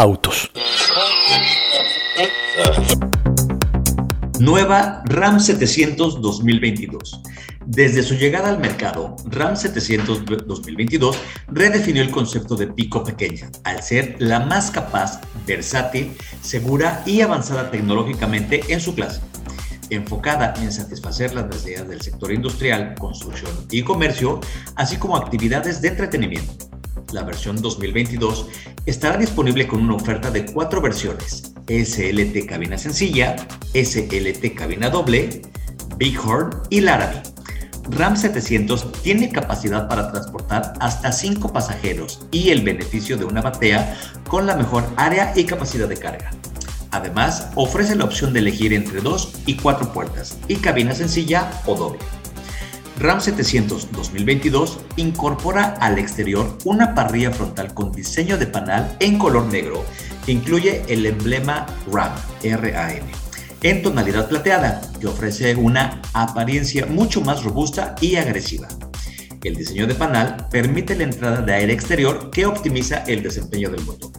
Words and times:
autos. 0.00 0.50
Nueva 4.38 5.02
RAM 5.04 5.38
700 5.38 6.22
2022. 6.22 7.20
Desde 7.66 8.02
su 8.02 8.14
llegada 8.14 8.48
al 8.48 8.58
mercado, 8.58 9.14
RAM 9.26 9.56
700 9.56 10.24
2022 10.46 11.18
redefinió 11.48 12.02
el 12.02 12.10
concepto 12.10 12.56
de 12.56 12.68
pico 12.68 13.04
pequeña, 13.04 13.50
al 13.64 13.82
ser 13.82 14.16
la 14.18 14.40
más 14.40 14.70
capaz, 14.70 15.20
versátil, 15.46 16.16
segura 16.40 17.02
y 17.04 17.20
avanzada 17.20 17.70
tecnológicamente 17.70 18.62
en 18.68 18.80
su 18.80 18.94
clase. 18.94 19.20
Enfocada 19.90 20.54
en 20.62 20.72
satisfacer 20.72 21.34
las 21.34 21.46
necesidades 21.46 21.88
del 21.90 22.00
sector 22.00 22.32
industrial, 22.32 22.94
construcción 22.98 23.52
y 23.70 23.82
comercio, 23.82 24.40
así 24.76 24.96
como 24.96 25.18
actividades 25.18 25.82
de 25.82 25.88
entretenimiento 25.88 26.69
la 27.12 27.22
versión 27.22 27.60
2022, 27.60 28.46
estará 28.86 29.16
disponible 29.16 29.66
con 29.66 29.80
una 29.80 29.94
oferta 29.94 30.30
de 30.30 30.46
cuatro 30.46 30.80
versiones: 30.80 31.52
SLT 31.66 32.46
cabina 32.46 32.78
sencilla, 32.78 33.36
SLT 33.74 34.54
cabina 34.54 34.90
doble, 34.90 35.42
Bighorn 35.96 36.50
y 36.70 36.80
Laramie. 36.80 37.22
RAM 37.90 38.16
700 38.16 38.92
tiene 39.02 39.30
capacidad 39.30 39.88
para 39.88 40.12
transportar 40.12 40.74
hasta 40.80 41.10
5 41.10 41.52
pasajeros 41.52 42.26
y 42.30 42.50
el 42.50 42.62
beneficio 42.62 43.16
de 43.16 43.24
una 43.24 43.40
batea 43.40 43.96
con 44.28 44.46
la 44.46 44.54
mejor 44.54 44.84
área 44.96 45.32
y 45.34 45.44
capacidad 45.44 45.88
de 45.88 45.96
carga. 45.96 46.30
Además, 46.92 47.48
ofrece 47.54 47.96
la 47.96 48.04
opción 48.04 48.32
de 48.32 48.40
elegir 48.40 48.72
entre 48.72 49.00
2 49.00 49.32
y 49.46 49.56
4 49.56 49.92
puertas 49.92 50.38
y 50.48 50.56
cabina 50.56 50.94
sencilla 50.94 51.50
o 51.66 51.74
doble. 51.74 52.19
RAM 53.00 53.18
700 53.18 53.92
2022 53.92 54.78
incorpora 54.96 55.74
al 55.80 55.98
exterior 55.98 56.58
una 56.66 56.94
parrilla 56.94 57.32
frontal 57.32 57.72
con 57.72 57.92
diseño 57.92 58.36
de 58.36 58.46
panal 58.46 58.94
en 59.00 59.18
color 59.18 59.46
negro 59.46 59.86
que 60.26 60.32
incluye 60.32 60.82
el 60.86 61.06
emblema 61.06 61.64
RAM, 61.90 62.12
RAM 62.42 63.02
en 63.62 63.82
tonalidad 63.82 64.28
plateada, 64.28 64.80
que 65.00 65.06
ofrece 65.06 65.54
una 65.54 66.02
apariencia 66.12 66.86
mucho 66.86 67.20
más 67.22 67.42
robusta 67.42 67.94
y 68.00 68.16
agresiva. 68.16 68.68
El 69.44 69.54
diseño 69.54 69.86
de 69.86 69.94
panal 69.94 70.46
permite 70.50 70.94
la 70.94 71.04
entrada 71.04 71.40
de 71.40 71.54
aire 71.54 71.72
exterior 71.72 72.30
que 72.30 72.46
optimiza 72.46 73.04
el 73.06 73.22
desempeño 73.22 73.70
del 73.70 73.84
motor. 73.84 74.09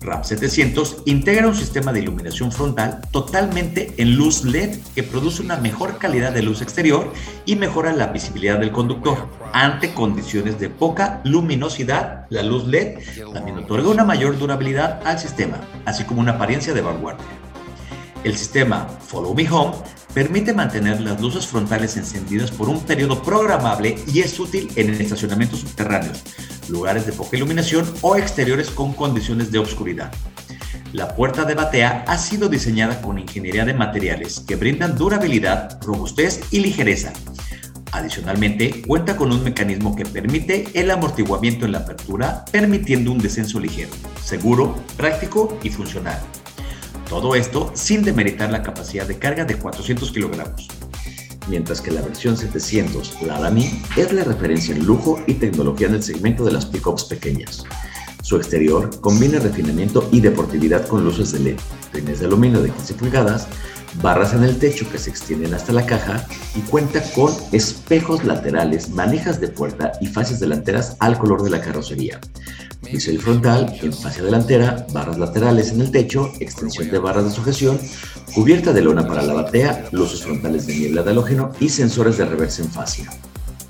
RAM 0.00 0.24
700 0.24 1.02
integra 1.04 1.46
un 1.46 1.54
sistema 1.54 1.92
de 1.92 2.00
iluminación 2.00 2.50
frontal 2.50 3.02
totalmente 3.10 3.92
en 3.98 4.16
luz 4.16 4.44
LED 4.44 4.78
que 4.94 5.02
produce 5.02 5.42
una 5.42 5.56
mejor 5.56 5.98
calidad 5.98 6.32
de 6.32 6.42
luz 6.42 6.62
exterior 6.62 7.12
y 7.44 7.56
mejora 7.56 7.92
la 7.92 8.06
visibilidad 8.06 8.58
del 8.58 8.72
conductor. 8.72 9.28
Ante 9.52 9.92
condiciones 9.92 10.58
de 10.58 10.70
poca 10.70 11.20
luminosidad, 11.24 12.26
la 12.30 12.42
luz 12.42 12.66
LED 12.66 12.98
también 13.34 13.58
otorga 13.58 13.90
una 13.90 14.04
mayor 14.04 14.38
durabilidad 14.38 15.00
al 15.04 15.18
sistema, 15.18 15.60
así 15.84 16.04
como 16.04 16.20
una 16.20 16.32
apariencia 16.32 16.72
de 16.72 16.80
vanguardia. 16.80 17.26
El 18.24 18.36
sistema 18.36 18.86
Follow 19.00 19.34
Me 19.34 19.50
Home 19.50 19.74
permite 20.14 20.52
mantener 20.52 21.00
las 21.00 21.20
luces 21.20 21.46
frontales 21.46 21.96
encendidas 21.96 22.50
por 22.50 22.68
un 22.68 22.80
periodo 22.84 23.22
programable 23.22 23.96
y 24.06 24.20
es 24.20 24.38
útil 24.38 24.70
en 24.76 24.90
estacionamientos 24.90 25.60
subterráneos, 25.60 26.22
lugares 26.68 27.06
de 27.06 27.12
poca 27.12 27.36
iluminación 27.36 27.84
o 28.02 28.16
exteriores 28.16 28.70
con 28.70 28.92
condiciones 28.92 29.50
de 29.50 29.58
oscuridad. 29.58 30.12
La 30.92 31.14
puerta 31.14 31.44
de 31.44 31.54
batea 31.54 32.04
ha 32.08 32.18
sido 32.18 32.48
diseñada 32.48 33.00
con 33.00 33.18
ingeniería 33.18 33.64
de 33.64 33.74
materiales 33.74 34.40
que 34.40 34.56
brindan 34.56 34.96
durabilidad, 34.96 35.80
robustez 35.82 36.40
y 36.50 36.60
ligereza. 36.60 37.12
Adicionalmente, 37.92 38.82
cuenta 38.82 39.16
con 39.16 39.32
un 39.32 39.42
mecanismo 39.42 39.94
que 39.94 40.04
permite 40.04 40.66
el 40.74 40.90
amortiguamiento 40.90 41.64
en 41.64 41.72
la 41.72 41.78
apertura, 41.78 42.44
permitiendo 42.50 43.10
un 43.12 43.18
descenso 43.18 43.60
ligero, 43.60 43.90
seguro, 44.22 44.76
práctico 44.96 45.58
y 45.62 45.70
funcional. 45.70 46.20
Todo 47.10 47.34
esto 47.34 47.72
sin 47.74 48.02
demeritar 48.02 48.50
la 48.50 48.62
capacidad 48.62 49.06
de 49.06 49.18
carga 49.18 49.44
de 49.44 49.56
400 49.56 50.10
kilogramos 50.12 50.68
mientras 51.48 51.80
que 51.80 51.90
la 51.90 52.00
versión 52.00 52.36
700 52.36 53.22
Laramie 53.22 53.82
es 53.96 54.12
la 54.12 54.24
referencia 54.24 54.74
en 54.74 54.86
lujo 54.86 55.20
y 55.26 55.34
tecnología 55.34 55.88
en 55.88 55.94
el 55.94 56.02
segmento 56.02 56.44
de 56.44 56.52
las 56.52 56.64
pickups 56.64 57.04
pequeñas. 57.04 57.64
Su 58.30 58.36
exterior 58.36 58.88
combina 59.00 59.40
refinamiento 59.40 60.08
y 60.12 60.20
deportividad 60.20 60.86
con 60.86 61.02
luces 61.02 61.32
de 61.32 61.40
LED, 61.40 61.56
rines 61.92 62.20
de 62.20 62.26
aluminio 62.26 62.62
de 62.62 62.70
15 62.70 62.94
pulgadas, 62.94 63.48
barras 64.00 64.34
en 64.34 64.44
el 64.44 64.56
techo 64.56 64.88
que 64.88 64.98
se 64.98 65.10
extienden 65.10 65.52
hasta 65.52 65.72
la 65.72 65.84
caja 65.84 66.24
y 66.54 66.60
cuenta 66.60 67.02
con 67.12 67.32
espejos 67.50 68.22
laterales, 68.22 68.90
manejas 68.90 69.40
de 69.40 69.48
puerta 69.48 69.90
y 70.00 70.06
fases 70.06 70.38
delanteras 70.38 70.96
al 71.00 71.18
color 71.18 71.42
de 71.42 71.50
la 71.50 71.60
carrocería. 71.60 72.20
Bisel 72.82 73.18
frontal 73.18 73.76
en 73.82 73.92
fase 73.92 74.22
delantera, 74.22 74.86
barras 74.92 75.18
laterales 75.18 75.72
en 75.72 75.80
el 75.80 75.90
techo, 75.90 76.30
extensión 76.38 76.88
de 76.88 77.00
barras 77.00 77.24
de 77.24 77.32
sujeción, 77.32 77.80
cubierta 78.32 78.72
de 78.72 78.82
lona 78.82 79.08
para 79.08 79.24
la 79.24 79.34
batea, 79.34 79.88
luces 79.90 80.22
frontales 80.22 80.68
de 80.68 80.76
niebla 80.76 81.02
de 81.02 81.10
halógeno 81.10 81.50
y 81.58 81.68
sensores 81.68 82.16
de 82.16 82.26
reversa 82.26 82.62
en 82.62 82.70
fascia. 82.70 83.10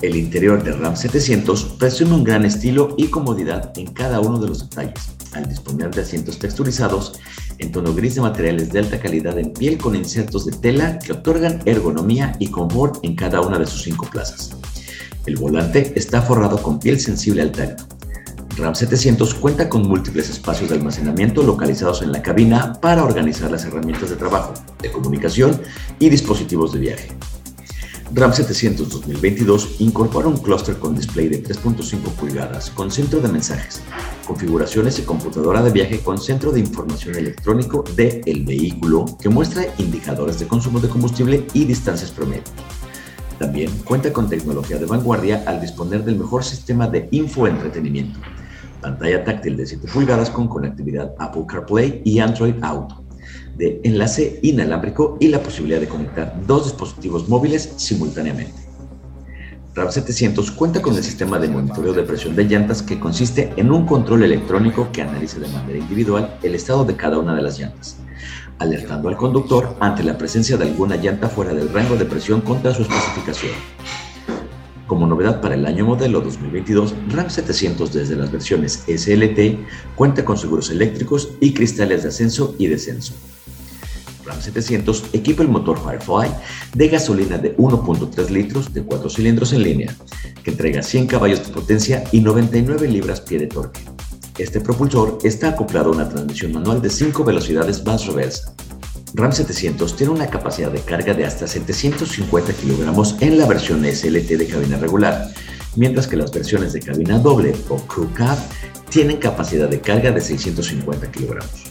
El 0.00 0.14
interior 0.14 0.62
de 0.62 0.72
RAM 0.72 0.96
700 0.96 1.64
presume 1.76 2.14
un 2.14 2.22
gran 2.22 2.44
estilo 2.44 2.94
y 2.96 3.08
comodidad 3.08 3.72
en 3.76 3.88
cada 3.88 4.20
uno 4.20 4.38
de 4.38 4.46
los 4.46 4.70
detalles, 4.70 5.10
al 5.32 5.48
disponer 5.48 5.92
de 5.92 6.02
asientos 6.02 6.38
texturizados 6.38 7.18
en 7.58 7.72
tono 7.72 7.92
gris 7.92 8.14
de 8.14 8.20
materiales 8.20 8.72
de 8.72 8.78
alta 8.78 9.00
calidad 9.00 9.36
en 9.40 9.52
piel 9.52 9.76
con 9.76 9.96
insertos 9.96 10.46
de 10.46 10.52
tela 10.52 11.00
que 11.00 11.10
otorgan 11.10 11.60
ergonomía 11.64 12.36
y 12.38 12.46
confort 12.46 13.04
en 13.04 13.16
cada 13.16 13.40
una 13.40 13.58
de 13.58 13.66
sus 13.66 13.82
cinco 13.82 14.08
plazas. 14.08 14.56
El 15.26 15.34
volante 15.34 15.92
está 15.96 16.22
forrado 16.22 16.62
con 16.62 16.78
piel 16.78 17.00
sensible 17.00 17.42
al 17.42 17.50
tacto. 17.50 17.82
RAM 18.56 18.76
700 18.76 19.34
cuenta 19.34 19.68
con 19.68 19.82
múltiples 19.82 20.30
espacios 20.30 20.70
de 20.70 20.76
almacenamiento 20.76 21.42
localizados 21.42 22.02
en 22.02 22.12
la 22.12 22.22
cabina 22.22 22.74
para 22.80 23.02
organizar 23.02 23.50
las 23.50 23.64
herramientas 23.64 24.10
de 24.10 24.16
trabajo, 24.16 24.54
de 24.80 24.92
comunicación 24.92 25.60
y 25.98 26.08
dispositivos 26.08 26.72
de 26.72 26.78
viaje. 26.78 27.17
RAM 28.14 28.32
700 28.32 28.88
2022 28.88 29.80
incorpora 29.80 30.28
un 30.28 30.38
clúster 30.38 30.78
con 30.78 30.94
display 30.94 31.28
de 31.28 31.42
3.5 31.42 32.00
pulgadas 32.12 32.70
con 32.70 32.90
centro 32.90 33.20
de 33.20 33.28
mensajes, 33.28 33.82
configuraciones 34.26 34.98
y 34.98 35.02
computadora 35.02 35.62
de 35.62 35.70
viaje 35.70 36.00
con 36.00 36.18
centro 36.18 36.50
de 36.50 36.60
información 36.60 37.16
electrónico 37.16 37.84
del 37.94 38.22
el 38.24 38.44
vehículo 38.44 39.04
que 39.20 39.28
muestra 39.28 39.66
indicadores 39.76 40.38
de 40.40 40.46
consumo 40.46 40.80
de 40.80 40.88
combustible 40.88 41.46
y 41.52 41.64
distancias 41.66 42.10
promedio. 42.10 42.44
También 43.38 43.70
cuenta 43.84 44.10
con 44.10 44.28
tecnología 44.28 44.78
de 44.78 44.86
vanguardia 44.86 45.44
al 45.46 45.60
disponer 45.60 46.02
del 46.02 46.16
mejor 46.16 46.42
sistema 46.42 46.88
de 46.88 47.08
infoentretenimiento, 47.10 48.18
pantalla 48.80 49.22
táctil 49.22 49.56
de 49.56 49.66
7 49.66 49.86
pulgadas 49.92 50.30
con 50.30 50.48
conectividad 50.48 51.14
Apple 51.18 51.44
CarPlay 51.46 52.00
y 52.04 52.20
Android 52.20 52.54
Auto 52.62 53.07
de 53.58 53.80
enlace 53.82 54.38
inalámbrico 54.42 55.18
y 55.20 55.28
la 55.28 55.42
posibilidad 55.42 55.80
de 55.80 55.88
conectar 55.88 56.34
dos 56.46 56.64
dispositivos 56.64 57.28
móviles 57.28 57.74
simultáneamente. 57.76 58.68
RAM 59.74 59.92
700 59.92 60.50
cuenta 60.52 60.80
con 60.80 60.96
el 60.96 61.04
sistema 61.04 61.38
de 61.38 61.48
monitoreo 61.48 61.92
de 61.92 62.02
presión 62.02 62.34
de 62.34 62.44
llantas 62.44 62.82
que 62.82 62.98
consiste 62.98 63.52
en 63.56 63.70
un 63.70 63.86
control 63.86 64.22
electrónico 64.24 64.88
que 64.92 65.02
analiza 65.02 65.38
de 65.38 65.48
manera 65.48 65.78
individual 65.78 66.38
el 66.42 66.54
estado 66.54 66.84
de 66.84 66.96
cada 66.96 67.18
una 67.18 67.34
de 67.34 67.42
las 67.42 67.58
llantas, 67.58 67.96
alertando 68.58 69.08
al 69.08 69.16
conductor 69.16 69.76
ante 69.80 70.02
la 70.02 70.16
presencia 70.16 70.56
de 70.56 70.64
alguna 70.64 70.96
llanta 70.96 71.28
fuera 71.28 71.52
del 71.52 71.72
rango 71.72 71.96
de 71.96 72.06
presión 72.06 72.40
contra 72.40 72.74
su 72.74 72.82
especificación. 72.82 73.52
Como 74.88 75.06
novedad 75.06 75.42
para 75.42 75.54
el 75.54 75.66
año 75.66 75.84
modelo 75.84 76.22
2022, 76.22 76.94
RAM 77.10 77.28
700 77.28 77.92
desde 77.92 78.16
las 78.16 78.32
versiones 78.32 78.84
SLT 78.88 79.58
cuenta 79.94 80.24
con 80.24 80.38
seguros 80.38 80.70
eléctricos 80.70 81.28
y 81.40 81.52
cristales 81.52 82.02
de 82.02 82.08
ascenso 82.08 82.54
y 82.58 82.68
descenso. 82.68 83.12
RAM 84.24 84.40
700 84.40 85.10
equipa 85.12 85.42
el 85.42 85.50
motor 85.50 85.78
Firefly 85.78 86.30
de 86.72 86.88
gasolina 86.88 87.36
de 87.36 87.54
1.3 87.58 88.30
litros 88.30 88.72
de 88.72 88.82
4 88.82 89.10
cilindros 89.10 89.52
en 89.52 89.62
línea, 89.62 89.94
que 90.42 90.52
entrega 90.52 90.82
100 90.82 91.06
caballos 91.06 91.46
de 91.46 91.52
potencia 91.52 92.04
y 92.10 92.22
99 92.22 92.88
libras-pie 92.88 93.40
de 93.40 93.46
torque. 93.46 93.80
Este 94.38 94.58
propulsor 94.58 95.18
está 95.22 95.50
acoplado 95.50 95.90
a 95.90 95.96
una 95.96 96.08
transmisión 96.08 96.52
manual 96.52 96.80
de 96.80 96.88
5 96.88 97.24
velocidades 97.24 97.84
más 97.84 98.06
reversa, 98.06 98.54
RAM 99.14 99.32
700 99.32 99.96
tiene 99.96 100.12
una 100.12 100.26
capacidad 100.26 100.70
de 100.70 100.80
carga 100.80 101.14
de 101.14 101.24
hasta 101.24 101.46
750 101.46 102.52
kilogramos 102.52 103.16
en 103.20 103.38
la 103.38 103.46
versión 103.46 103.84
SLT 103.84 104.28
de 104.36 104.46
cabina 104.46 104.76
regular, 104.76 105.30
mientras 105.76 106.06
que 106.06 106.16
las 106.16 106.30
versiones 106.30 106.72
de 106.72 106.80
cabina 106.80 107.18
doble 107.18 107.54
o 107.68 107.76
Crew 107.86 108.12
Cab 108.12 108.38
tienen 108.90 109.16
capacidad 109.16 109.68
de 109.68 109.80
carga 109.80 110.10
de 110.12 110.20
650 110.20 111.10
kilogramos. 111.10 111.64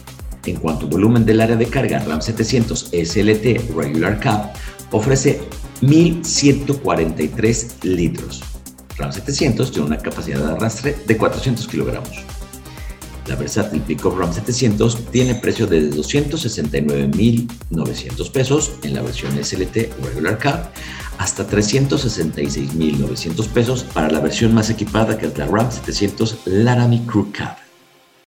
En 0.46 0.56
cuanto 0.56 0.86
al 0.86 0.90
volumen 0.90 1.24
del 1.24 1.40
área 1.40 1.56
de 1.56 1.66
carga, 1.66 2.00
RAM 2.00 2.22
700 2.22 2.90
SLT 2.92 3.74
Regular 3.76 4.18
Cab 4.18 4.52
ofrece 4.90 5.40
1143 5.80 7.76
litros. 7.82 8.42
RAM 8.96 9.12
700 9.12 9.70
tiene 9.70 9.86
una 9.86 9.98
capacidad 9.98 10.38
de 10.38 10.52
arrastre 10.52 10.96
de 11.06 11.16
400 11.16 11.68
kilogramos. 11.68 12.24
La 13.28 13.36
versátil 13.36 13.82
Pickup 13.82 14.18
RAM 14.18 14.32
700 14.32 15.10
tiene 15.10 15.34
precio 15.34 15.66
de 15.66 15.90
269.900 15.90 18.30
pesos 18.30 18.72
en 18.82 18.94
la 18.94 19.02
versión 19.02 19.32
SLT 19.42 19.90
Regular 20.02 20.38
Cab 20.38 20.70
hasta 21.18 21.46
366.900 21.46 23.48
pesos 23.48 23.84
para 23.84 24.10
la 24.10 24.20
versión 24.20 24.54
más 24.54 24.70
equipada 24.70 25.18
que 25.18 25.26
es 25.26 25.36
la 25.36 25.44
RAM 25.46 25.70
700 25.70 26.38
Laramie 26.46 27.04
Crew 27.06 27.30
Cab. 27.32 27.67